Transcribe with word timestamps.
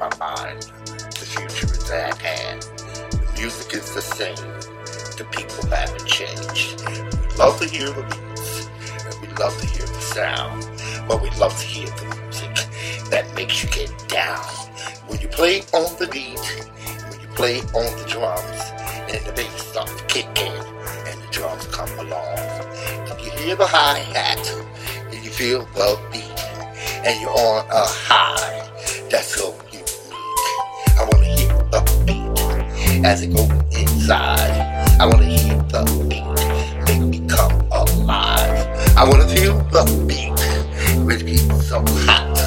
my 0.00 0.10
mind. 0.18 0.62
The 1.20 1.26
future 1.26 1.66
is 1.66 1.90
at 1.90 2.16
hand. 2.16 2.62
The 2.62 3.32
music 3.38 3.74
is 3.74 3.94
the 3.94 4.00
same. 4.00 4.34
The 5.18 5.26
people 5.30 5.68
haven't 5.68 6.06
changed. 6.06 6.80
We 6.88 7.36
love 7.36 7.58
to 7.60 7.68
hear 7.68 7.90
the 7.90 8.02
beats, 8.08 8.68
and 9.04 9.20
we 9.20 9.28
love 9.36 9.54
to 9.60 9.66
hear 9.66 9.84
the 9.84 10.00
sound, 10.00 10.66
but 11.06 11.20
we 11.20 11.28
love 11.38 11.54
to 11.58 11.66
hear 11.66 11.86
the 11.86 12.16
music 12.16 12.54
that 13.10 13.30
makes 13.34 13.62
you 13.62 13.68
get 13.68 13.92
down. 14.08 14.40
When 15.06 15.20
you 15.20 15.28
play 15.28 15.60
on 15.74 15.94
the 15.98 16.08
beat, 16.10 16.40
when 17.10 17.20
you 17.20 17.28
play 17.34 17.60
on 17.60 17.90
the 18.00 18.06
drums, 18.08 18.60
and 19.12 19.22
the 19.26 19.32
bass 19.36 19.52
starts 19.66 19.94
to 19.94 20.04
kick 20.04 20.28
in, 20.40 20.52
and 21.08 21.20
the 21.20 21.28
drums 21.30 21.66
come 21.66 21.90
along, 21.98 22.38
and 23.10 23.20
you 23.20 23.30
hear 23.32 23.54
the 23.54 23.66
hi 23.66 23.98
hat, 23.98 24.48
and 25.12 25.22
you 25.22 25.30
feel 25.30 25.66
the 25.74 26.00
beat, 26.10 26.40
and 27.04 27.20
you're 27.20 27.30
on 27.30 27.66
a 27.68 27.84
high. 27.84 28.56
That's 29.10 29.34
so 29.34 29.52
as 33.04 33.22
it 33.22 33.34
goes 33.34 33.50
inside. 33.72 34.98
I 35.00 35.06
wanna 35.06 35.24
hear 35.24 35.56
the 35.68 35.84
beat 36.08 36.24
make 36.86 37.00
me 37.08 37.26
come 37.26 37.52
alive. 37.72 38.66
I 38.96 39.04
wanna 39.08 39.26
feel 39.28 39.56
the 39.70 39.84
beat 40.06 40.30
when 41.04 41.26
it 41.26 41.62
so 41.62 41.82
hot. 42.04 42.38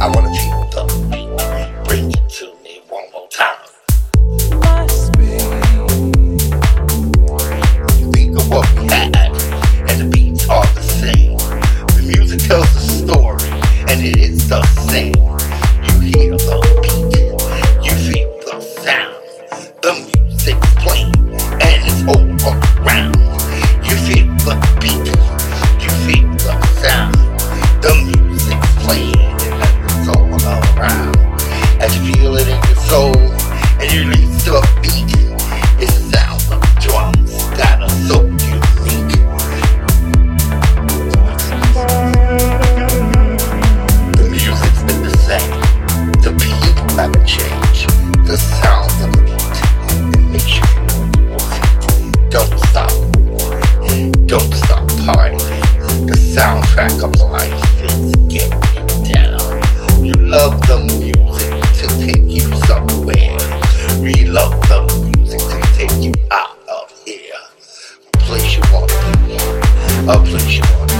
I 0.00 0.08
wanna 0.08 0.32
feel 0.34 0.64
the 0.74 0.84
beat. 1.10 1.86
Bring 1.88 2.10
it 2.10 2.28
to 2.38 2.46
me 2.64 2.82
one 2.88 3.04
more 3.12 3.28
time. 3.28 3.58
Think 8.12 8.36
of 8.38 8.50
what 8.50 8.68
we 8.78 8.86
had, 8.86 9.14
and 9.88 10.00
the 10.00 10.08
beats 10.10 10.48
are 10.48 10.66
the 10.74 10.82
same. 10.82 11.38
The 11.96 12.02
music 12.16 12.40
tells 12.48 12.74
a 12.74 12.80
story, 12.80 13.50
and 13.88 14.00
it 14.00 14.16
is 14.16 14.48
the 14.48 14.62
same. 14.90 15.14
You 15.14 16.00
hear 16.00 16.36
the 16.36 16.81
is 57.40 58.16
getting 58.28 58.62
you 60.04 60.12
love 60.14 60.60
the 60.66 60.78
music 60.98 61.62
to 61.78 61.86
take 62.04 62.28
you 62.28 62.42
somewhere. 62.66 63.38
We 64.02 64.26
love 64.26 64.52
the 64.68 64.82
music 65.16 65.40
to 65.40 65.60
take 65.76 66.02
you 66.02 66.12
out 66.30 66.58
of 66.68 66.90
here. 67.06 67.32
A 68.12 68.18
place 68.18 68.56
you 68.56 68.62
wanna 68.72 68.86
be, 69.26 69.36
a 70.08 70.18
place 70.28 70.58
you 70.58 70.64
wanna 70.76 70.91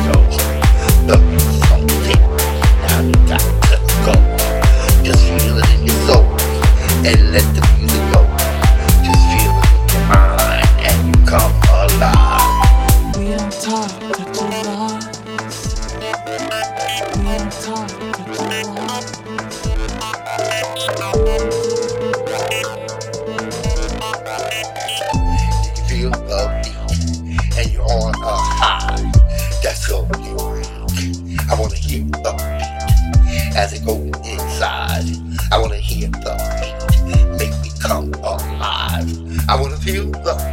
I 39.63 39.65
wanna 39.65 39.77
feel 39.77 40.11
the 40.11 40.52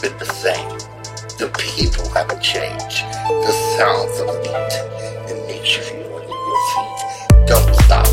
been 0.00 0.16
the 0.18 0.26
same. 0.26 0.68
The 1.38 1.50
people 1.58 2.08
haven't 2.10 2.40
changed. 2.42 3.04
The 3.46 3.52
sounds 3.76 4.20
of 4.20 4.26
the 4.26 4.38
beat, 4.42 4.74
it 5.30 5.46
makes 5.46 5.76
you 5.76 5.82
in 5.94 6.04
your 6.10 6.20
feet. 6.70 6.98
Don't 7.46 7.74
stop. 7.82 8.06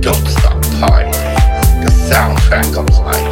Don't 0.00 0.26
stop 0.26 0.56
partying. 0.80 1.12
The 1.84 1.92
soundtrack 2.08 2.76
of 2.76 2.88
life 2.98 3.25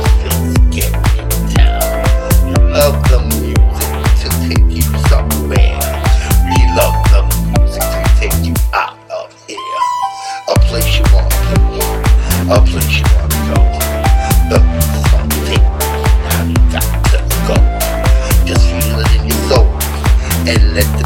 eléctrica. 20.46 21.03